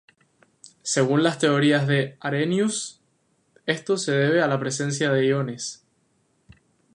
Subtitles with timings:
[0.81, 3.01] Según las teorías de Arrhenius,
[3.67, 5.85] esto se debe a la presencia de iones.